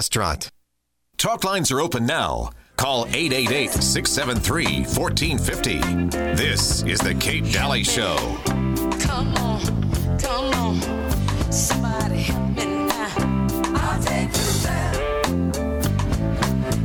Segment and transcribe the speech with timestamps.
[0.00, 0.48] restaurant.
[1.18, 2.52] Talk lines are open now.
[2.78, 6.08] Call 888 673 1450.
[6.34, 8.16] This is The Kate Dalley Show.
[8.98, 9.60] Come on,
[10.18, 11.52] come on.
[11.52, 13.14] Somebody help me now.
[13.76, 14.92] I'll take you there.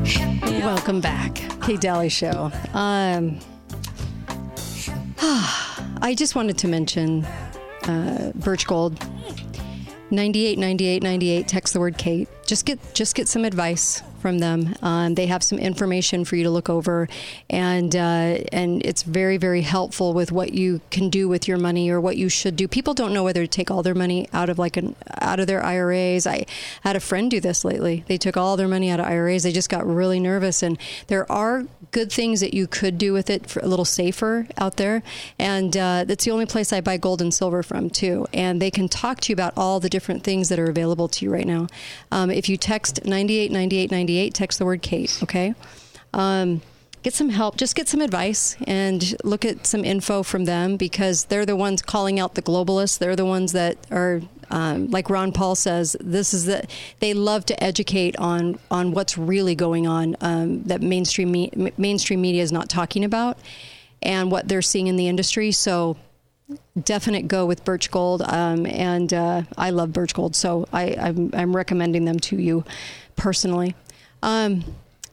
[0.06, 0.74] Help me out.
[0.76, 2.52] Welcome back, Kate Dalley Show.
[2.74, 3.40] Um,
[6.02, 7.24] I just wanted to mention
[7.88, 9.00] uh, Birch Gold.
[10.12, 12.28] 98 98 98 text the word Kate.
[12.46, 14.74] Just get just get some advice from them.
[14.82, 17.08] Um, they have some information for you to look over
[17.48, 21.92] and uh, and it's very very helpful with what you can do with your money
[21.92, 22.68] or what you should do.
[22.68, 25.46] People don't know whether to take all their money out of like an out of
[25.46, 26.48] their IRAs I
[26.82, 28.04] had a friend do this lately.
[28.08, 31.32] They took all their money out of IRAs they just got really nervous and there
[31.32, 35.04] are good things that you could do with it for a little safer out there.
[35.40, 38.28] And uh, that's the only place I buy gold and silver from too.
[38.34, 41.24] And they can talk to you about all the different things that are available to
[41.24, 41.68] you right now.
[42.12, 43.52] Um, if you text 98
[44.16, 45.54] 98 98 text the word Kate okay?
[46.14, 46.62] Um,
[47.04, 51.26] get some help just get some advice and look at some info from them because
[51.26, 52.98] they're the ones calling out the globalists.
[52.98, 57.48] They're the ones that are um, like ron paul says this is that they love
[57.48, 62.52] to educate on on what's really going on um, that mainstream me, mainstream media is
[62.52, 63.40] not talking about
[64.04, 65.52] and what they're seeing in the industry.
[65.52, 65.98] So
[66.84, 70.36] definite go with birch gold um, and uh, i love birch gold.
[70.36, 72.64] So I, I'm, I'm recommending them to you
[73.16, 73.76] personally
[74.26, 74.64] um,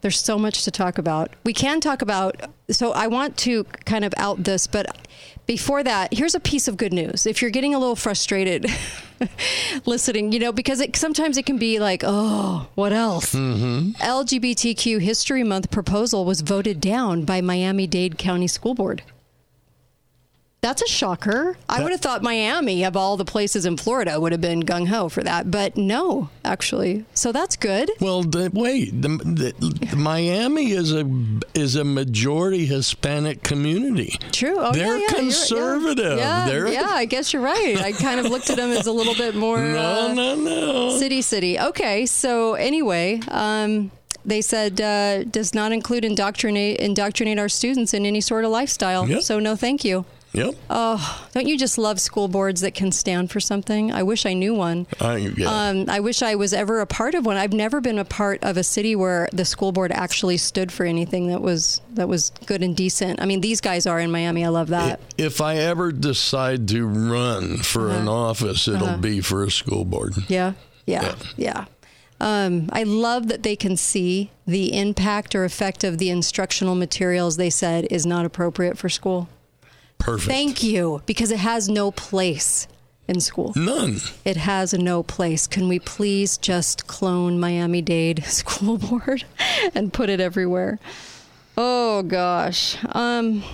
[0.01, 1.31] there's so much to talk about.
[1.45, 5.07] We can talk about, so I want to kind of out this, but
[5.47, 7.27] before that, here's a piece of good news.
[7.27, 8.67] If you're getting a little frustrated
[9.87, 13.35] listening, you know, because it, sometimes it can be like, oh, what else?
[13.35, 19.03] LGBTQ History Month proposal was voted down by Miami Dade County School Board.
[20.63, 21.57] That's a shocker.
[21.69, 24.87] I would have thought Miami, of all the places in Florida, would have been gung
[24.87, 27.05] ho for that, but no, actually.
[27.15, 27.91] So that's good.
[27.99, 31.05] Well, the, wait, the, the, the Miami is a
[31.55, 34.17] is a majority Hispanic community.
[34.31, 34.55] True.
[34.57, 36.19] Oh, They're yeah, yeah, conservative.
[36.19, 37.79] Yeah, They're- yeah, I guess you're right.
[37.79, 40.97] I kind of looked at them as a little bit more No, uh, no, no.
[40.97, 41.59] city, city.
[41.59, 43.91] Okay, so anyway, um,
[44.25, 49.09] they said uh, does not include indoctrinate indoctrinate our students in any sort of lifestyle.
[49.09, 49.23] Yep.
[49.23, 50.05] So no, thank you.
[50.35, 50.55] Yep.
[50.71, 53.93] Oh, don't you just love school boards that can stand for something?
[53.93, 54.87] I wish I knew one.
[54.99, 55.69] I, yeah.
[55.69, 57.37] Um, I wish I was ever a part of one.
[57.37, 60.87] I've never been a part of a city where the school board actually stood for
[60.87, 63.21] anything that was that was good and decent.
[63.21, 64.43] I mean, these guys are in Miami.
[64.45, 65.01] I love that.
[65.19, 68.31] if I ever decide to run for an Uh-huh.
[68.31, 70.15] office, it'll be for a school board.
[70.29, 70.55] Yeah,
[70.87, 71.67] yeah, yeah.
[72.21, 77.37] Um, I love that they can see the impact or effect of the instructional materials
[77.37, 79.29] they said is not appropriate for school.
[80.03, 80.29] Perfect.
[80.29, 82.67] Thank you, because it has no place
[83.07, 83.53] in school.
[83.55, 83.99] None.
[84.25, 85.47] It has no place.
[85.47, 89.25] Can we please just clone Miami Dade School Board
[89.75, 90.81] and put it everywhere?
[91.57, 92.77] Oh gosh.
[92.89, 93.45] Um,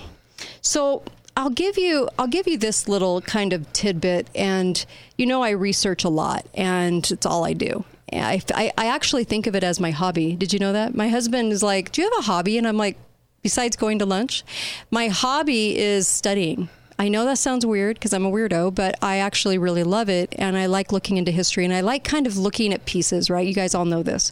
[0.61, 1.03] so
[1.37, 4.83] I'll give you I'll give you this little kind of tidbit, and
[5.17, 7.85] you know I research a lot, and it's all I do.
[8.11, 10.35] I, I, I actually think of it as my hobby.
[10.35, 10.95] Did you know that?
[10.95, 12.97] My husband is like, "Do you have a hobby?" And I'm like,
[13.41, 14.43] "Besides going to lunch,
[14.91, 19.17] my hobby is studying." I know that sounds weird because I'm a weirdo, but I
[19.17, 22.37] actually really love it, and I like looking into history, and I like kind of
[22.37, 23.29] looking at pieces.
[23.29, 23.47] Right?
[23.47, 24.31] You guys all know this,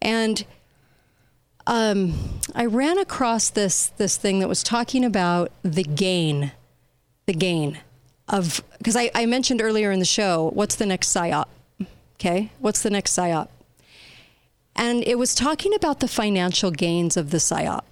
[0.00, 0.44] and
[1.66, 2.14] um,
[2.54, 6.52] I ran across this this thing that was talking about the gain,
[7.26, 7.78] the gain
[8.28, 11.46] of because I, I mentioned earlier in the show what's the next psyop,
[12.16, 12.50] okay?
[12.58, 13.48] What's the next psyop?
[14.76, 17.82] And it was talking about the financial gains of the psyop,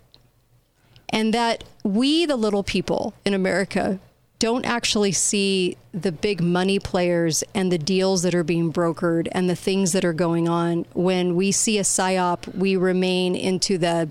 [1.10, 3.98] and that we, the little people in America,
[4.38, 9.50] don't actually see the big money players and the deals that are being brokered and
[9.50, 10.86] the things that are going on.
[10.94, 14.10] When we see a psyop, we remain into the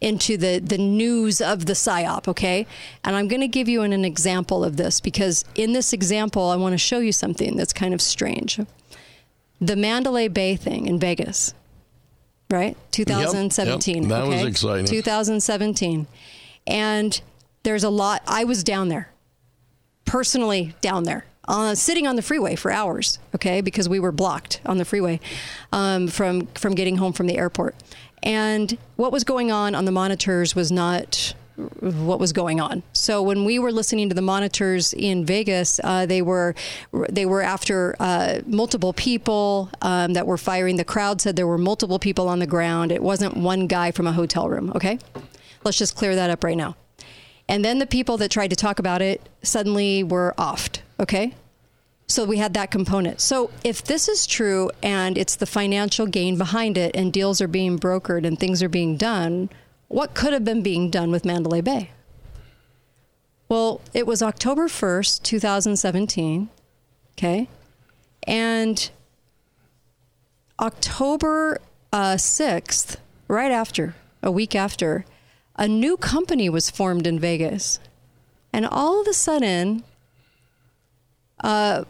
[0.00, 2.66] into the the news of the psyop, okay?
[3.04, 6.50] And I'm going to give you an, an example of this because in this example,
[6.50, 8.60] I want to show you something that's kind of strange.
[9.60, 11.54] The Mandalay Bay thing in Vegas,
[12.52, 12.76] right?
[12.92, 14.02] 2017.
[14.02, 14.08] yep.
[14.08, 14.86] That was exciting.
[14.86, 16.06] 2017.
[16.66, 17.20] And
[17.62, 18.22] there's a lot.
[18.26, 19.10] I was down there,
[20.04, 23.18] personally down there, uh, sitting on the freeway for hours.
[23.34, 25.18] Okay, because we were blocked on the freeway
[25.72, 27.74] um, from from getting home from the airport.
[28.22, 31.34] And what was going on on the monitors was not
[31.80, 32.82] what was going on.
[32.92, 36.54] So when we were listening to the monitors in Vegas, uh, they were
[37.08, 40.76] they were after uh, multiple people um, that were firing.
[40.76, 42.92] The crowd said there were multiple people on the ground.
[42.92, 44.72] It wasn't one guy from a hotel room.
[44.74, 44.98] Okay,
[45.64, 46.76] let's just clear that up right now.
[47.48, 50.80] And then the people that tried to talk about it suddenly were offed.
[51.00, 51.34] Okay,
[52.06, 53.20] So we had that component.
[53.20, 57.48] So if this is true and it's the financial gain behind it and deals are
[57.48, 59.48] being brokered and things are being done,
[59.92, 61.90] what could have been being done with Mandalay Bay?
[63.48, 66.48] Well, it was October 1st, 2017.
[67.12, 67.48] Okay.
[68.26, 68.90] And
[70.58, 71.60] October
[71.92, 72.96] uh, 6th,
[73.28, 75.04] right after, a week after,
[75.56, 77.78] a new company was formed in Vegas.
[78.52, 79.84] And all of a sudden,
[81.44, 81.84] uh,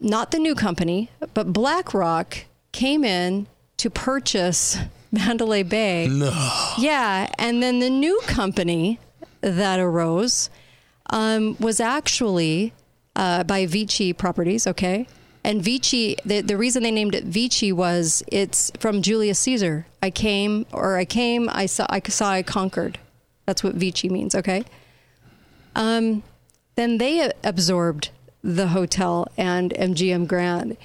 [0.00, 4.78] not the new company, but BlackRock came in to purchase
[5.14, 6.08] Mandalay Bay.
[6.08, 6.30] No.
[6.78, 8.98] Yeah, and then the new company
[9.40, 10.50] that arose
[11.10, 12.72] um, was actually
[13.16, 14.66] uh, by Vici Properties.
[14.66, 15.06] Okay,
[15.44, 19.86] and Vici, the the reason they named it Vici was it's from Julius Caesar.
[20.02, 22.98] I came, or I came, I saw, I saw, I conquered.
[23.46, 24.34] That's what Vici means.
[24.34, 24.64] Okay.
[25.76, 26.22] Um,
[26.76, 28.10] then they absorbed
[28.42, 30.76] the hotel and MGM Grand,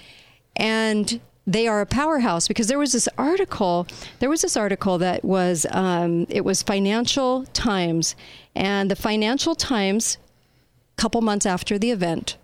[0.56, 1.20] and
[1.50, 3.88] they are a powerhouse because there was this article.
[4.20, 8.16] There was this article that was um, it was Financial Times,
[8.56, 10.20] and the Financial Times,
[10.96, 12.38] a couple months after the event,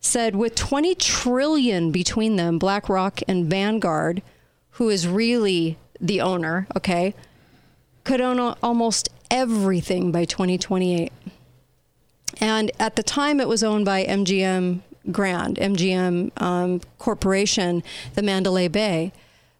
[0.00, 4.20] said with 20 trillion between them, BlackRock and Vanguard,
[4.72, 7.14] who is really the owner, okay,
[8.02, 11.12] could own almost everything by 2028.
[12.40, 17.82] And at the time, it was owned by MGM Grand, MGM um, Corporation,
[18.14, 19.12] the Mandalay Bay.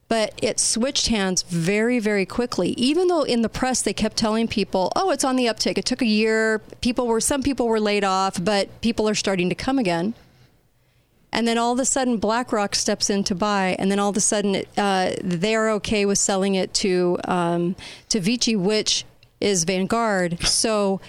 [0.06, 2.70] But it switched hands very, very quickly.
[2.76, 5.87] Even though in the press they kept telling people, "Oh, it's on the uptick." It
[5.87, 6.61] took a year.
[6.82, 10.14] People were some people were laid off, but people are starting to come again.
[11.32, 14.17] And then all of a sudden, BlackRock steps in to buy, and then all of
[14.17, 17.75] a sudden, uh, they're okay with selling it to um,
[18.11, 19.05] to Vici, which
[19.40, 20.40] is Vanguard.
[20.47, 21.00] So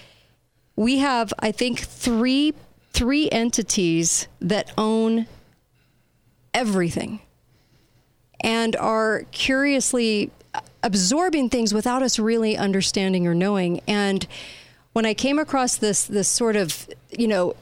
[0.75, 2.53] we have, I think, three
[2.95, 5.27] three entities that own
[6.53, 7.19] everything
[8.39, 10.31] and are curiously
[10.81, 13.81] absorbing things without us really understanding or knowing.
[13.85, 14.25] And
[14.93, 17.57] when I came across this this sort of, you know,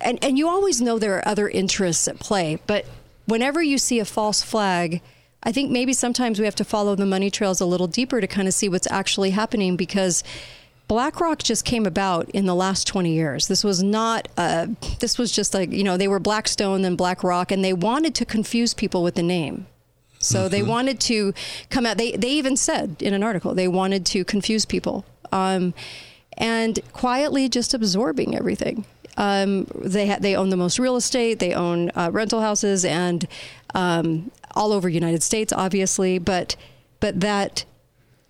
[0.00, 2.86] and, and you always know there are other interests at play, but
[3.26, 5.02] whenever you see a false flag,
[5.42, 8.26] I think maybe sometimes we have to follow the money trails a little deeper to
[8.26, 10.24] kind of see what's actually happening because
[10.90, 13.46] BlackRock just came about in the last 20 years.
[13.46, 14.66] This was not, uh,
[14.98, 18.24] this was just like, you know, they were Blackstone, then BlackRock, and they wanted to
[18.24, 19.68] confuse people with the name.
[20.18, 21.32] So they wanted to
[21.70, 25.04] come out, they, they even said in an article, they wanted to confuse people.
[25.30, 25.74] Um,
[26.36, 28.84] and quietly just absorbing everything.
[29.16, 31.38] Um, they ha- they own the most real estate.
[31.38, 33.28] They own uh, rental houses and
[33.76, 36.18] um, all over United States, obviously.
[36.18, 36.56] But
[36.98, 37.64] but that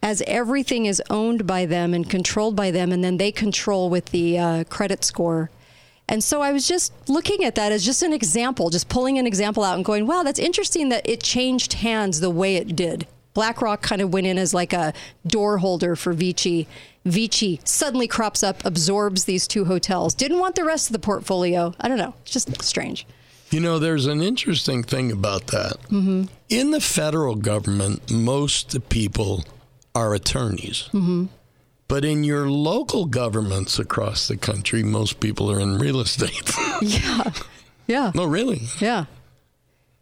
[0.03, 4.07] as everything is owned by them and controlled by them, and then they control with
[4.07, 5.51] the uh, credit score.
[6.09, 9.27] And so I was just looking at that as just an example, just pulling an
[9.27, 13.07] example out and going, wow, that's interesting that it changed hands the way it did.
[13.35, 14.93] BlackRock kind of went in as like a
[15.25, 16.67] door holder for Vici.
[17.05, 20.15] Vici suddenly crops up, absorbs these two hotels.
[20.15, 21.75] Didn't want the rest of the portfolio.
[21.81, 22.15] I don't know.
[22.23, 23.07] It's just strange.
[23.51, 25.75] You know, there's an interesting thing about that.
[25.91, 26.25] Mm-hmm.
[26.49, 29.45] In the federal government, most people
[29.95, 30.89] are attorneys.
[30.93, 31.27] Mm-hmm.
[31.89, 36.53] But in your local governments across the country, most people are in real estate.
[36.83, 37.33] Yeah.
[37.87, 38.13] Yeah.
[38.15, 38.63] no, really.
[38.81, 39.05] Yeah.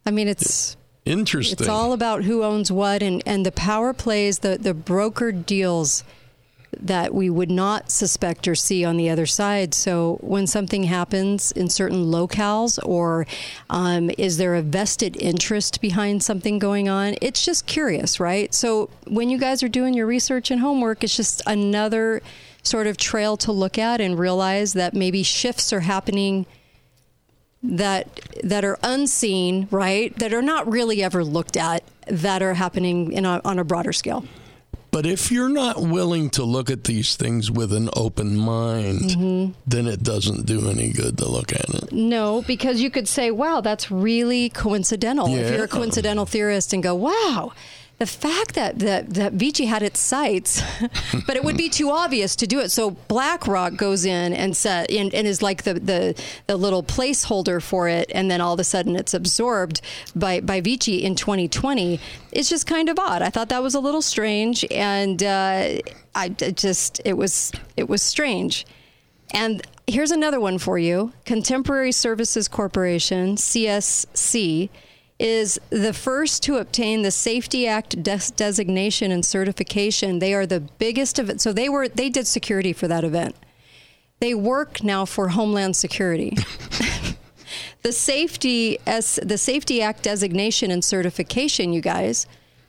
[0.06, 1.56] I mean, it's Interesting.
[1.58, 6.04] it's all about who owns what and, and the power plays, the, the brokered deals
[6.80, 9.74] that we would not suspect or see on the other side.
[9.74, 13.26] So when something happens in certain locales, or
[13.70, 17.16] um, is there a vested interest behind something going on?
[17.20, 18.52] It's just curious, right?
[18.54, 22.22] So when you guys are doing your research and homework, it's just another
[22.62, 26.46] sort of trail to look at and realize that maybe shifts are happening
[27.62, 30.16] that that are unseen, right?
[30.18, 33.92] That are not really ever looked at, that are happening in a, on a broader
[33.92, 34.24] scale.
[34.98, 39.52] But if you're not willing to look at these things with an open mind, Mm-hmm.
[39.64, 41.92] then it doesn't do any good to look at it.
[41.92, 45.32] No, because you could say, wow, that's really coincidental.
[45.32, 47.52] If you're a coincidental theorist and go, wow,
[47.98, 50.62] the fact that, that, that Vici had its sights,
[51.26, 52.70] but it would be too obvious to do it.
[52.70, 57.60] So BlackRock goes in and set and, and is like the, the, the little placeholder
[57.60, 58.10] for it.
[58.14, 59.80] And then all of a sudden it's absorbed
[60.14, 61.98] by, by Vici in 2020.
[62.30, 63.20] It's just kind of odd.
[63.20, 64.64] I thought that was a little strange.
[64.70, 65.78] And uh,
[66.14, 68.64] I just, it was, it was strange.
[69.34, 74.70] And here's another one for you Contemporary Services Corporation, CSC,
[75.18, 80.20] is the first to obtain the Safety Act des- designation and certification.
[80.20, 81.40] They are the biggest of it.
[81.40, 83.34] So they were they did security for that event.
[84.20, 86.36] They work now for Homeland Security.
[87.82, 92.26] the safety as the Safety Act designation and certification, you guys,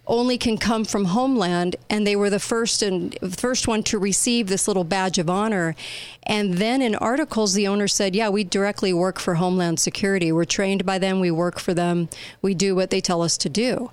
[0.09, 4.47] only can come from Homeland, and they were the first and first one to receive
[4.47, 5.75] this little badge of honor.
[6.23, 10.31] And then in articles, the owner said, "Yeah, we directly work for Homeland Security.
[10.31, 11.19] We're trained by them.
[11.19, 12.09] We work for them.
[12.41, 13.91] We do what they tell us to do."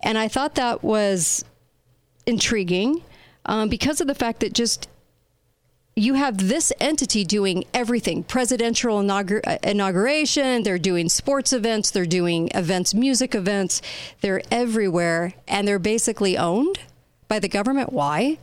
[0.00, 1.44] And I thought that was
[2.26, 3.02] intriguing
[3.46, 4.88] um, because of the fact that just
[5.96, 12.48] you have this entity doing everything presidential uh, inauguration they're doing sports events they're doing
[12.54, 13.80] events music events
[14.20, 16.78] they're everywhere and they're basically owned
[17.28, 17.92] by the government?
[17.92, 18.38] Why?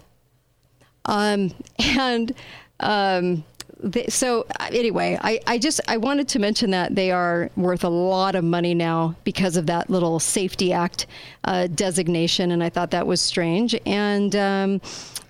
[1.05, 2.33] Um, and
[2.79, 3.43] um,
[3.83, 7.83] they, so uh, anyway I, I just i wanted to mention that they are worth
[7.83, 11.07] a lot of money now because of that little safety act
[11.45, 13.75] uh, designation and i thought that was strange.
[13.85, 14.81] And um,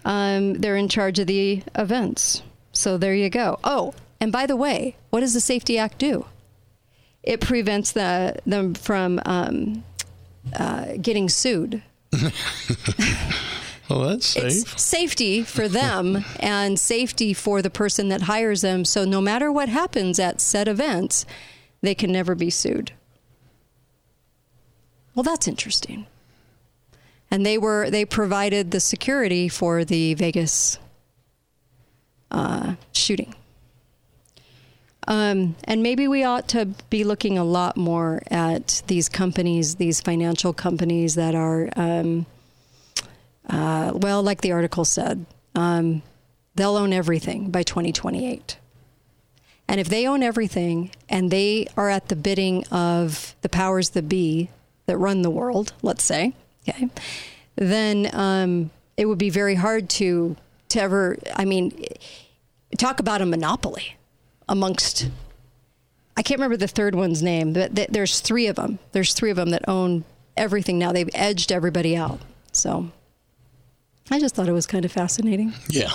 [0.06, 2.44] um, they're in charge of the events.
[2.72, 3.60] So there you go.
[3.64, 6.26] Oh, and by the way, what does the Safety Act do?
[7.24, 9.84] It prevents the, them from um,
[10.56, 11.84] uh, getting sued.
[13.92, 14.44] Well, that's safe.
[14.46, 18.86] It's safety for them and safety for the person that hires them.
[18.86, 21.26] So no matter what happens at said events,
[21.82, 22.94] they can never be sued.
[25.14, 26.08] Well, that's interesting
[27.32, 30.78] and they were they provided the security for the Vegas
[32.30, 33.34] uh, shooting.
[35.08, 40.00] Um, and maybe we ought to be looking a lot more at these companies, these
[40.00, 42.28] financial companies that are, um,
[43.50, 46.04] uh, well, like the article said, um,
[46.54, 48.58] they'll own everything by 2028.
[49.68, 54.08] And if they own everything and they are at the bidding of the powers that
[54.08, 54.50] be
[54.86, 56.34] that run the world, let's say,
[56.68, 56.90] okay,
[57.56, 60.36] then um, it would be very hard to
[60.70, 61.18] to ever.
[61.36, 61.86] I mean,
[62.78, 63.96] talk about a monopoly
[64.48, 65.10] amongst.
[66.18, 68.80] I can't remember the third one's name, but th- there's three of them.
[68.92, 70.04] There's three of them that own
[70.36, 70.92] everything now.
[70.92, 72.20] They've edged everybody out.
[72.52, 72.90] So
[74.10, 75.54] I just thought it was kind of fascinating.
[75.70, 75.90] Yeah.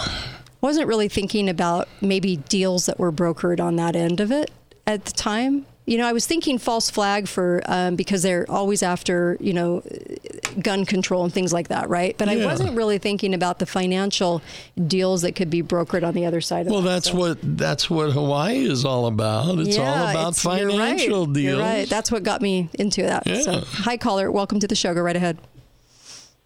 [0.62, 4.50] Wasn't really thinking about maybe deals that were brokered on that end of it
[4.86, 5.66] at the time.
[5.84, 9.82] You know, I was thinking false flag for um, because they're always after you know
[10.62, 12.16] gun control and things like that, right?
[12.18, 14.42] But I wasn't really thinking about the financial
[14.86, 16.90] deals that could be brokered on the other side of Well, that.
[16.90, 19.58] that's So- what that's what Hawaii is all about.
[19.58, 21.34] It's all about it's- you're financial right.
[21.34, 21.44] deals.
[21.56, 21.88] You're right.
[21.88, 23.26] That's what got me into that.
[23.26, 23.40] Yeah.
[23.40, 24.30] So, hi, caller.
[24.30, 24.94] Welcome to the show.
[24.94, 25.38] Go right ahead.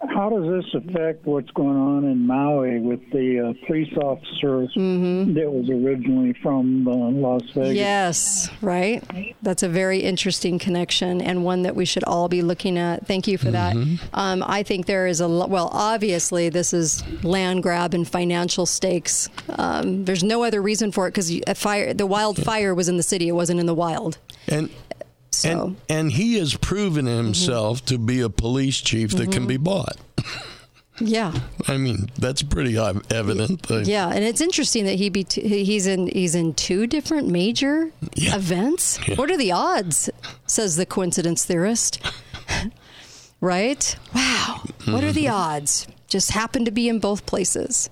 [0.08, 5.50] How does this affect what's going on in Maui with the uh, police officer that
[5.50, 7.74] was originally from uh, Las Vegas?
[7.74, 9.04] Yes, right.
[9.42, 13.06] That's a very interesting connection and one that we should all be looking at.
[13.06, 13.76] Thank you for that.
[14.14, 19.28] Um, I think there is a well, obviously this is land grab and financial stakes.
[19.50, 23.02] Um, there's no other reason for it because a fire, the wildfire was in the
[23.02, 23.28] city.
[23.28, 24.16] It wasn't in the wild.
[24.48, 24.70] And
[25.40, 25.66] So Mm-hmm.
[25.68, 29.96] and and he has proven himself to be a police chief that can be bought.
[31.00, 31.32] yeah,
[31.66, 33.66] I mean, that's pretty evident.
[33.86, 37.90] Yeah, and it's interesting that he be t- he's in he's in two different major
[38.14, 38.36] Yeah.
[38.36, 38.98] events.
[39.08, 39.14] Yeah.
[39.14, 40.10] What are the odds?
[40.46, 42.00] Says the coincidence theorist.
[43.40, 43.96] right?
[44.14, 44.62] Wow.
[44.86, 45.34] What are the Mm-hmm.
[45.34, 45.86] odds?
[46.08, 47.88] Just happen to be in both places.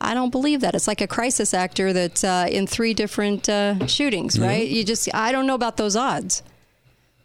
[0.00, 0.74] I don't believe that.
[0.74, 4.66] It's like a crisis actor that's uh, in three different uh, shootings, right?
[4.66, 6.42] You just, I don't know about those odds,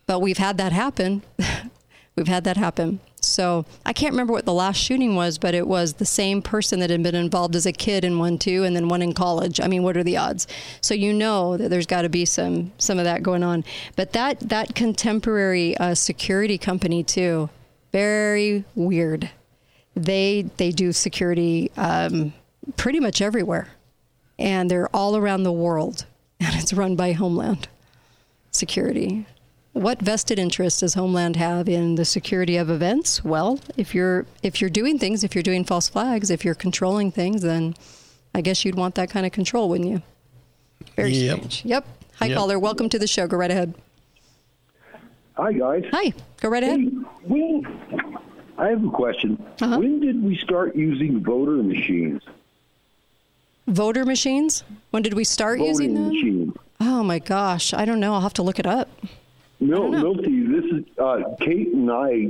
[0.06, 1.24] but we've had that happen.
[2.16, 3.00] we've had that happen.
[3.22, 6.80] So I can't remember what the last shooting was, but it was the same person
[6.82, 9.60] that had been involved as a kid in one too, and then one in college.
[9.62, 10.48] I mean, what are the odds?
[10.82, 13.64] So you know that there's got to be some some of that going on.
[13.96, 17.50] But that that contemporary uh, security company too,
[17.92, 19.30] very weird.
[19.96, 22.34] They they do security um,
[22.76, 23.70] pretty much everywhere,
[24.38, 26.06] and they're all around the world,
[26.40, 27.68] and it's run by Homeland
[28.52, 29.26] Security.
[29.74, 33.24] What vested interest does Homeland have in the security of events?
[33.24, 37.12] Well, if you're if you're doing things, if you're doing false flags, if you're controlling
[37.12, 37.74] things, then
[38.36, 40.02] I guess you'd want that kind of control, wouldn't you?
[40.96, 41.38] Very Yep.
[41.38, 41.66] strange.
[41.66, 41.88] Yep.
[42.20, 42.38] Hi, Yep.
[42.38, 42.60] caller.
[42.60, 43.26] Welcome to the show.
[43.28, 43.74] Go right ahead.
[45.38, 45.84] Hi, guys.
[45.92, 46.14] Hi.
[46.40, 46.80] Go right ahead.
[46.80, 46.86] Hey,
[47.26, 47.66] when,
[48.60, 49.44] I have a question.
[49.60, 49.80] Uh-huh.
[49.80, 52.22] When did we start using voter machines?
[53.68, 54.64] Voter machines.
[54.92, 56.14] When did we start using Voting them?
[56.14, 56.54] machines.
[56.80, 58.14] Oh my gosh, I don't know.
[58.14, 58.90] I'll have to look it up.
[59.68, 59.90] No.
[59.90, 62.30] Milty, this is uh, Kate and I.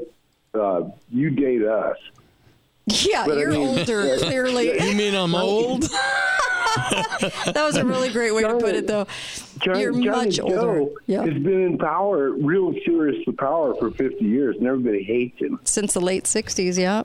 [0.53, 1.97] Uh, you date us.
[2.87, 4.79] Yeah, But you're mean- older, clearly.
[4.89, 5.83] You mean I'm old?
[6.75, 9.07] that was a really great way to put it, though.
[9.61, 10.91] China, You're China much Joe older.
[11.07, 11.21] Yeah.
[11.23, 15.59] has been in power, real serious to power for 50 years, and everybody hates him.
[15.63, 17.03] Since the late 60s, yeah.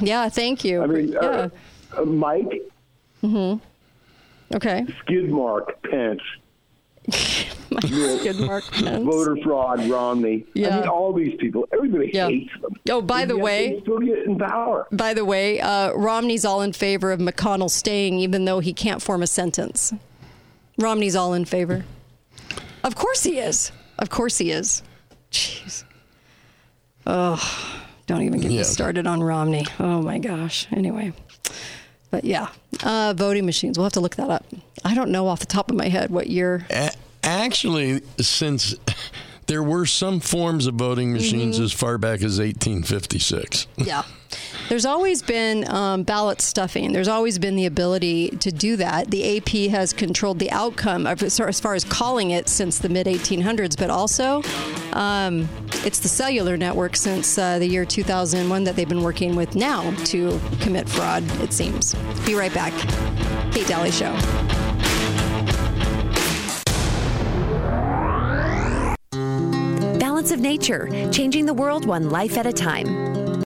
[0.00, 0.82] Yeah, thank you.
[0.82, 1.18] I mean, yeah.
[1.20, 1.48] uh,
[1.98, 2.62] uh, Mike
[3.22, 4.56] Mm-hmm.
[4.56, 4.84] okay.
[5.06, 6.20] Skidmark Pence.
[7.80, 9.04] Good Mark Pence.
[9.04, 10.44] voter fraud, Romney.
[10.56, 11.66] I mean, all these people.
[11.72, 12.28] Everybody Yeah.
[12.28, 12.74] hates them.
[12.90, 14.86] Oh, by And the way- still get in power.
[14.92, 19.02] By the way, uh, Romney's all in favor of McConnell staying, even though he can't
[19.02, 19.92] form a sentence.
[20.78, 21.84] Romney's all in favor.
[22.84, 23.72] Of course he is.
[23.98, 24.82] Of course he is.
[25.30, 25.84] Jeez.
[27.06, 27.40] Oh,
[28.06, 29.66] don't even get me started on Romney.
[29.80, 30.66] Oh my gosh.
[30.72, 31.12] Anyway.
[32.10, 32.48] But yeah,
[32.82, 33.78] uh, voting machines.
[33.78, 34.44] We'll have to look that up.
[34.84, 36.66] I don't know off the top of my head what year.
[36.70, 38.74] A- actually, since
[39.46, 41.64] there were some forms of voting machines Mm-hmm.
[41.64, 43.66] as far back as 1856.
[43.76, 44.02] Yeah.
[44.68, 46.92] There's always been um, ballot stuffing.
[46.92, 49.10] There's always been the ability to do that.
[49.10, 53.06] The AP has controlled the outcome of, as far as calling it since the mid
[53.06, 54.40] 1800s, but also
[54.92, 55.48] um,
[55.84, 59.90] it's the cellular network since uh, the year 2001 that they've been working with now
[60.06, 61.94] to commit fraud, it seems.
[62.24, 62.72] Be right back.
[63.52, 64.12] Kate Dalley Show.
[69.98, 73.42] Balance of Nature, changing the world one life at a time.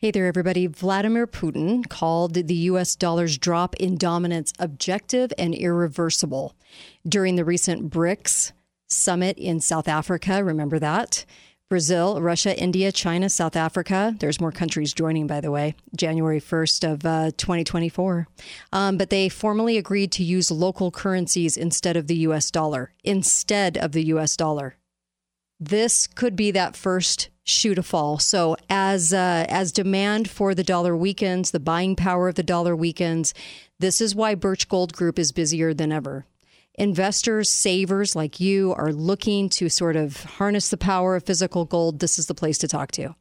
[0.00, 0.68] Hey there, everybody.
[0.68, 2.94] Vladimir Putin called the U.S.
[2.94, 6.54] dollar's drop in dominance objective and irreversible
[7.04, 8.52] during the recent BRICS
[8.88, 10.42] summit in South Africa.
[10.42, 11.24] Remember that?
[11.68, 14.16] Brazil, Russia, India, China, South Africa.
[14.18, 18.26] There's more countries joining, by the way, January 1st of uh, 2024.
[18.72, 22.50] Um, but they formally agreed to use local currencies instead of the U.S.
[22.50, 24.34] dollar, instead of the U.S.
[24.34, 24.78] dollar
[25.60, 28.18] this could be that first shoe to fall.
[28.18, 32.76] So as uh, as demand for the dollar weakens, the buying power of the dollar
[32.76, 33.34] weakens.
[33.80, 36.26] This is why Birch Gold Group is busier than ever.
[36.74, 41.98] Investors, savers like you are looking to sort of harness the power of physical gold.
[41.98, 43.14] This is the place to talk to.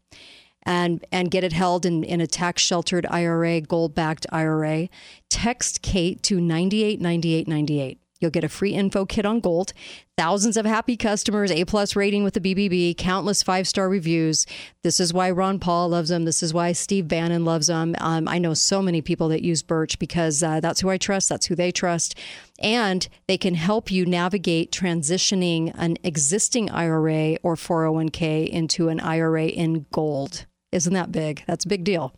[0.63, 4.89] And, and get it held in, in a tax sheltered IRA, gold backed IRA.
[5.29, 7.99] Text Kate to 989898.
[8.19, 9.73] You'll get a free info kit on gold,
[10.17, 14.45] thousands of happy customers, A plus rating with the BBB, countless five star reviews.
[14.83, 16.25] This is why Ron Paul loves them.
[16.25, 17.95] This is why Steve Bannon loves them.
[17.99, 21.29] Um, I know so many people that use Birch because uh, that's who I trust.
[21.29, 22.15] That's who they trust,
[22.59, 29.47] and they can help you navigate transitioning an existing IRA or 401k into an IRA
[29.47, 30.45] in gold.
[30.71, 31.43] Isn't that big?
[31.47, 32.13] That's a big deal.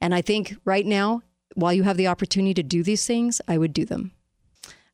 [0.00, 1.22] And I think right now,
[1.54, 4.12] while you have the opportunity to do these things, I would do them.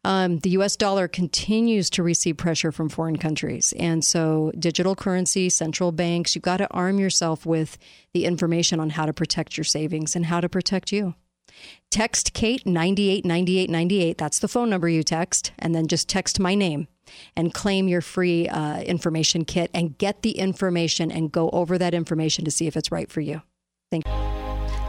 [0.07, 3.75] Um, the US dollar continues to receive pressure from foreign countries.
[3.77, 7.77] And so, digital currency, central banks, you've got to arm yourself with
[8.15, 11.17] the information on how to protect your savings and how to protect you.
[11.91, 14.17] Text Kate 989898.
[14.17, 15.51] That's the phone number you text.
[15.59, 16.87] And then just text my name
[17.35, 21.95] and claim your free uh, information kit and get the information and go over that
[21.95, 23.27] information to see if it's right for you.
[23.27, 23.43] You.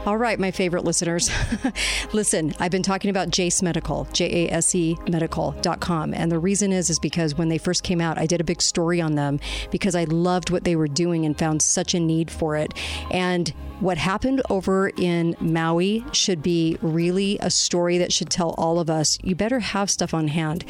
[0.08, 1.30] All right, my favorite listeners.
[2.14, 6.14] Listen, I've been talking about Jase Medical, J A S E medical.com.
[6.14, 8.62] And the reason is is because when they first came out, I did a big
[8.62, 9.38] story on them
[9.70, 12.72] because I loved what they were doing and found such a need for it.
[13.10, 18.80] And what happened over in Maui should be really a story that should tell all
[18.80, 20.64] of us you better have stuff on hand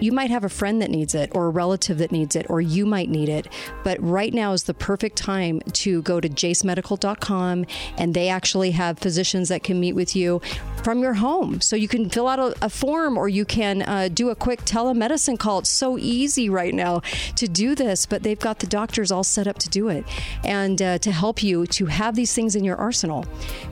[0.00, 2.60] you might have a friend that needs it or a relative that needs it or
[2.60, 3.46] you might need it
[3.84, 7.66] but right now is the perfect time to go to jasemedical.com
[7.98, 10.40] and they actually have physicians that can meet with you
[10.82, 11.60] from your home.
[11.60, 14.60] So you can fill out a, a form or you can uh, do a quick
[14.62, 15.60] telemedicine call.
[15.60, 17.00] It's so easy right now
[17.36, 20.04] to do this but they've got the doctors all set up to do it
[20.44, 23.24] and uh, to help you to have these things in your arsenal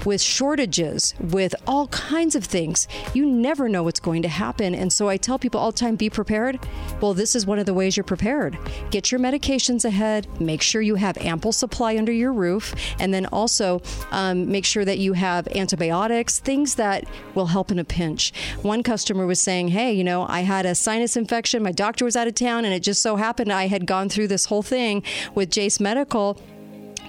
[0.04, 2.88] with shortages with all kinds of things.
[3.14, 4.74] You never know what's going to happen.
[4.74, 6.58] And so i tell people all the time be prepared.
[7.00, 8.58] Well this is one of the ways you're prepared.
[8.90, 10.26] Get your medications ahead.
[10.40, 12.74] Make sure you have ample supply under your roof.
[12.98, 16.97] And then also um, make sure that you have antibiotics things that
[17.34, 18.32] will help in a pinch
[18.62, 22.16] one customer was saying hey you know i had a sinus infection my doctor was
[22.16, 25.02] out of town and it just so happened i had gone through this whole thing
[25.34, 26.40] with jase medical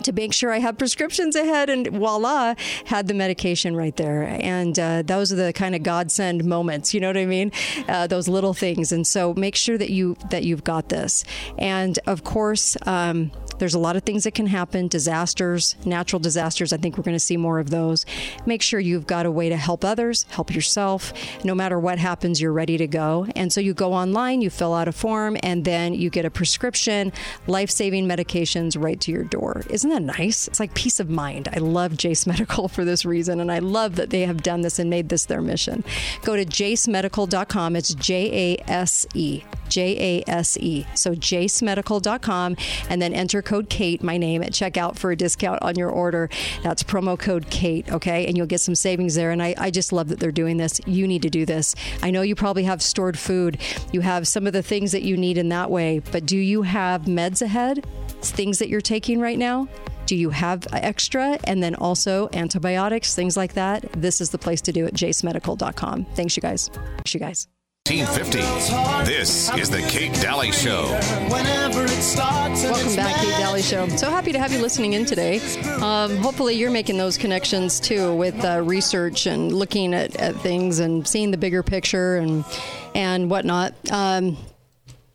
[0.04, 4.24] to make sure I have prescriptions ahead, and voila, had the medication right there.
[4.24, 6.94] And uh, those are the kind of godsend moments.
[6.94, 7.52] You know what I mean?
[7.88, 8.92] Uh, those little things.
[8.92, 11.24] And so make sure that you that you've got this.
[11.58, 12.78] And of course.
[12.86, 16.74] Um, there's a lot of things that can happen disasters, natural disasters.
[16.74, 18.06] I think we're going to see more of those.
[18.46, 21.14] Make sure you've got a way to help others, help yourself.
[21.44, 23.28] No matter what happens, you're ready to go.
[23.36, 26.30] And so you go online, you fill out a form, and then you get a
[26.30, 27.12] prescription,
[27.48, 29.64] life saving medications right to your door.
[29.70, 30.48] Isn't that nice?
[30.48, 31.50] It's like peace of mind.
[31.54, 34.80] I love Jase Medical for this reason, and I love that they have done this
[34.80, 35.84] and made this their mission.
[36.24, 37.76] Go to jasemedical.com.
[37.76, 40.86] It's J A S E J A S E.
[40.96, 42.58] So jasemedical.com
[42.90, 46.30] and then enter code Kate, my name, at checkout for a discount on your order.
[46.64, 48.26] That's promo code Kate, okay?
[48.26, 49.32] And you'll get some savings there.
[49.32, 50.80] And I, I just love that they're doing this.
[50.86, 51.76] You need to do this.
[52.02, 53.60] I know you probably have stored food,
[53.92, 56.64] you have some of the things that you need in that way, but do you
[56.64, 57.86] have meds ahead?
[58.22, 59.68] Things that you're taking right now?
[60.06, 61.38] Do you have extra?
[61.44, 63.86] And then also antibiotics, things like that.
[63.94, 66.06] This is the place to do it, jasemedical.com.
[66.16, 66.70] Thanks, you guys.
[66.70, 67.59] Thanks, you guys.
[67.90, 69.10] 1950.
[69.10, 70.84] This is the Kate Dalley Show.
[71.28, 73.88] Welcome back, Kate Dalley Show.
[73.88, 75.40] So happy to have you listening in today.
[75.82, 80.78] Um, hopefully, you're making those connections too with uh, research and looking at, at things
[80.78, 82.46] and seeing the bigger picture and
[82.94, 83.74] and whatnot.
[83.92, 84.38] Um,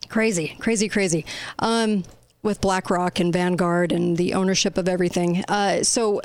[0.08, 1.24] crazy, crazy, crazy.
[1.60, 2.02] Um,
[2.42, 5.44] with BlackRock and Vanguard and the ownership of everything.
[5.46, 6.22] Uh, so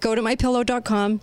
[0.00, 1.20] go to mypillow.com.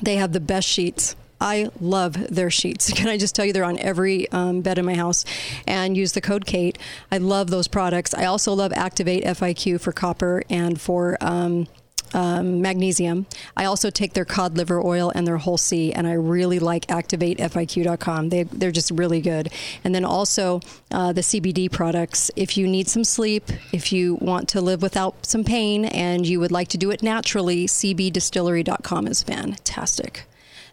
[0.00, 1.14] They have the best sheets.
[1.42, 2.92] I love their sheets.
[2.94, 5.24] Can I just tell you they're on every um, bed in my house
[5.66, 6.78] and use the code Kate.
[7.10, 8.14] I love those products.
[8.14, 11.66] I also love Activate FIQ for copper and for um,
[12.14, 13.26] um, magnesium.
[13.56, 16.86] I also take their cod liver oil and their whole C, and I really like
[16.86, 18.28] ActivateFIQ.com.
[18.28, 19.50] They, they're just really good.
[19.82, 20.60] And then also
[20.92, 22.30] uh, the CBD products.
[22.36, 26.38] If you need some sleep, if you want to live without some pain, and you
[26.38, 30.26] would like to do it naturally, CBDistillery.com is fantastic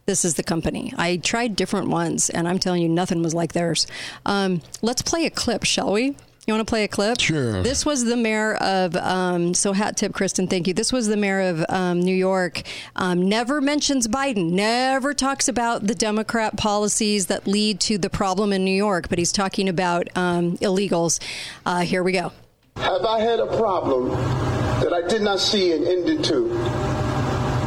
[0.09, 0.91] this is the company.
[0.97, 3.85] I tried different ones, and I'm telling you, nothing was like theirs.
[4.25, 6.15] Um, let's play a clip, shall we?
[6.47, 7.19] You want to play a clip?
[7.19, 7.61] Sure.
[7.61, 10.73] This was the mayor of, um, so hat tip, Kristen, thank you.
[10.73, 12.63] This was the mayor of um, New York.
[12.95, 18.51] Um, never mentions Biden, never talks about the Democrat policies that lead to the problem
[18.51, 21.19] in New York, but he's talking about um, illegals.
[21.67, 22.31] Uh, here we go.
[22.77, 26.51] Have I had a problem that I did not see an ending to?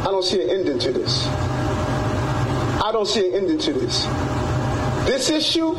[0.03, 1.52] I don't see an ending to this.
[2.93, 4.05] Don't see an ending to this.
[5.07, 5.69] This issue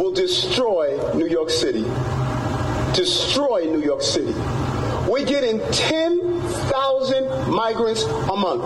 [0.00, 1.82] will destroy New York City.
[2.94, 4.32] Destroy New York City.
[5.10, 8.62] We're getting 10,000 migrants a month.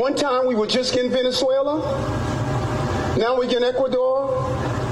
[0.00, 1.78] One time we were just in Venezuela.
[3.18, 4.30] Now we're in Ecuador.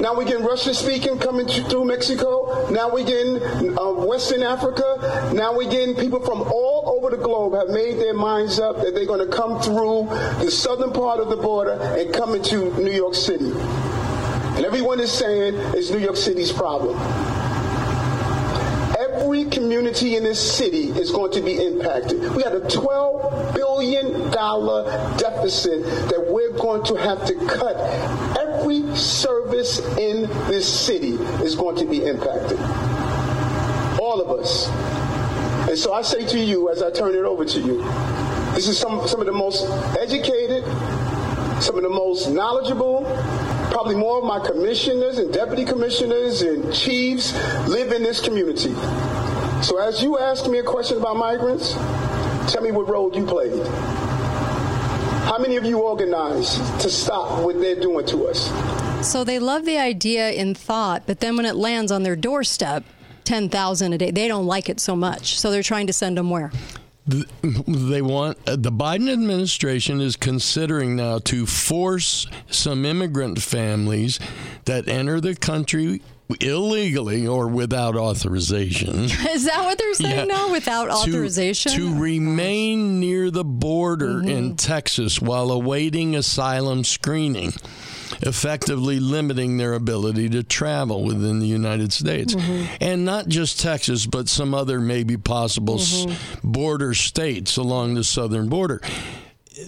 [0.01, 2.71] Now we're getting Russian speaking coming through Mexico.
[2.71, 3.43] Now we're getting
[3.77, 5.33] uh, Western Africa.
[5.35, 8.95] Now we're getting people from all over the globe have made their minds up that
[8.95, 10.07] they're going to come through
[10.45, 13.51] the southern part of the border and come into New York City.
[13.51, 16.97] And everyone is saying it's New York City's problem.
[18.99, 22.21] Every community in this city is going to be impacted.
[22.37, 28.38] We had a $12 billion deficit that we're going to have to cut.
[28.69, 32.59] Every service in this city is going to be impacted.
[33.99, 34.69] All of us.
[35.71, 37.79] And so I say to you, as I turn it over to you,
[38.53, 39.65] this is some, some of the most
[39.99, 40.65] educated,
[41.63, 43.05] some of the most knowledgeable,
[43.71, 47.33] probably more of my commissioners and deputy commissioners and chiefs
[47.69, 48.75] live in this community.
[49.63, 51.73] So as you ask me a question about migrants,
[52.53, 54.08] tell me what role you played.
[55.39, 58.51] How many of you organized to stop what they're doing to us?
[59.09, 62.83] So they love the idea in thought, but then when it lands on their doorstep,
[63.23, 65.39] 10,000 a day, they don't like it so much.
[65.39, 66.51] So they're trying to send them where?
[67.07, 74.19] they want uh, the Biden administration is considering now to force some immigrant families
[74.65, 76.03] that enter the country
[76.41, 80.37] illegally or without authorization Is that what they're saying Yeah.
[80.37, 80.53] now?
[80.53, 81.73] Without to- authorization?
[81.73, 84.29] to, oh remain near the border mm-hmm.
[84.29, 87.53] in Texas while awaiting asylum screening,
[88.21, 92.35] effectively limiting their ability to travel within the United States.
[92.35, 92.77] Mm-hmm.
[92.81, 96.53] And not just Texas, but some other maybe possible s- mm-hmm.
[96.53, 98.81] border states along the southern border.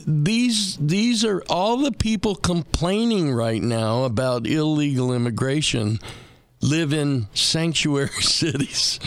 [0.07, 5.99] These these are all the people complaining right now about illegal immigration
[6.61, 8.99] live in sanctuary cities.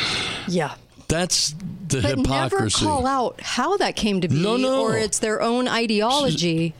[0.48, 0.76] yeah.
[1.10, 1.54] That's
[1.90, 2.86] the But hypocrisy.
[2.86, 4.82] never call out how that came to be, No, no.
[4.82, 6.74] or it's their own ideology,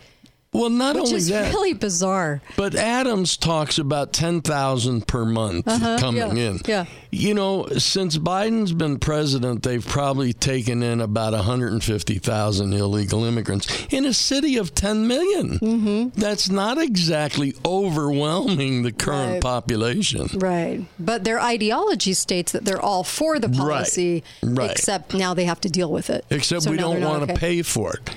[0.54, 2.42] well, not which only is that, really bizarre.
[2.56, 6.34] but Adams talks about 10,000 per month coming Uh-huh.
[6.36, 6.60] yeah, in.
[6.66, 6.86] yeah.
[7.12, 14.06] You know, since Biden's been president, they've probably taken in about 150,000 illegal immigrants in
[14.06, 15.60] a city of 10 million.
[15.60, 16.20] Mm-hmm.
[16.20, 19.42] That's not exactly overwhelming the current Right.
[19.42, 20.28] population.
[20.34, 20.86] Right.
[21.00, 24.58] But their ideology states that they're all for the policy, Right.
[24.58, 24.72] Right.
[24.72, 26.26] except now they have to deal with it.
[26.30, 27.40] Except So we don't want to okay.
[27.40, 28.10] pay for it.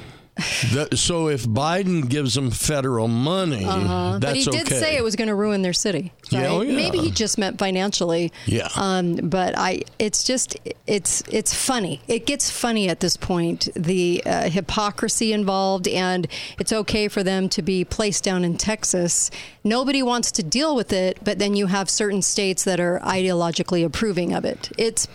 [0.72, 4.18] That- so if Biden gives them federal money, Uh-huh.
[4.20, 4.79] but he did okay.
[4.79, 6.12] say it was going to ruin their city.
[6.31, 6.77] Yeah, oh, yeah.
[6.77, 8.33] Maybe he just meant financially.
[8.44, 8.68] Yeah.
[8.77, 12.03] Um, but I, it's just, it's it's funny.
[12.07, 13.68] It gets funny at this point.
[13.75, 16.27] The uh, hypocrisy involved, and
[16.59, 19.31] it's okay for them to be placed down in Texas.
[19.64, 23.85] Nobody wants to deal with it, but then you have certain states that are ideologically
[23.85, 24.70] approving of it.
[24.77, 25.09] It's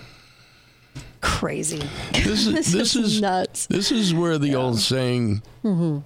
[1.22, 1.82] crazy.
[2.14, 3.68] This is This this is is nuts.
[3.68, 6.00] This is where the old saying Mm-hmm.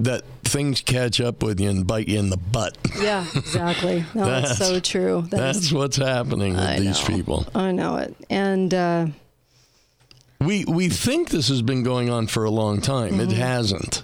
[0.00, 2.76] that things catch up with you and bite you in the butt.
[3.00, 4.04] Yeah, exactly.
[4.14, 5.22] No, that's, so true.
[5.30, 7.16] That is- That's what's happening with I these know.
[7.16, 7.46] people.
[7.54, 8.72] I know it, and.
[8.72, 9.06] Uh,
[10.40, 13.20] We we think this has been going on for a long time.
[13.20, 13.32] It Mhm.
[13.36, 14.02] hasn't.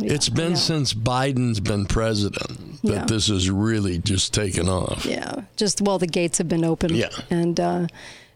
[0.00, 0.56] it's been yeah.
[0.70, 3.04] since Biden's been president that Yeah.
[3.04, 5.04] this has really just taken off.
[5.04, 6.94] Yeah, just well, the gates have been open.
[6.94, 7.08] Yeah.
[7.30, 7.86] and uh,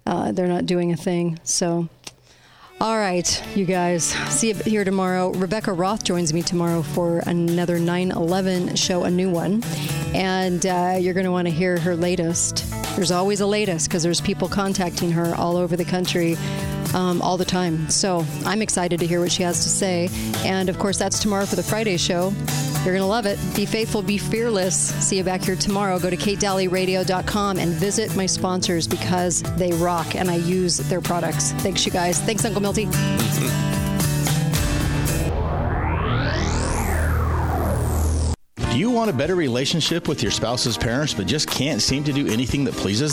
[0.07, 1.39] uh, they're not doing a thing.
[1.45, 1.89] So,
[2.81, 5.31] all right, you guys, see you here tomorrow.
[5.31, 9.63] Rebecca Roth joins me tomorrow for another 9/11 show, a new one,
[10.15, 12.69] and uh, you're going to want to hear her latest.
[12.97, 16.37] There's always a latest because there's people contacting her all over the country.
[16.95, 17.89] Um, all the time.
[17.89, 20.11] So I'm excited to hear what she has to say.
[20.45, 22.35] And of course, that's tomorrow for the Friday show.
[22.85, 23.39] You're going to love it.
[23.55, 24.77] Be faithful, be fearless.
[24.77, 25.99] See you back here tomorrow.
[25.99, 31.53] Go to katedalleyradio.com and visit my sponsors because they rock and I use their products.
[31.53, 32.21] Thanks, you guys.
[32.21, 32.89] Thanks, Uncle Milty.
[38.73, 42.13] Do you want a better relationship with your spouse's parents but just can't seem to
[42.13, 43.11] do anything that pleases them?